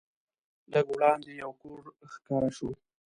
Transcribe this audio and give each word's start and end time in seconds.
لږ 0.71 0.87
وړاندې 0.95 1.31
یو 1.41 1.51
کور 1.61 1.79
ښکاره 2.13 2.49
شو. 2.57 2.69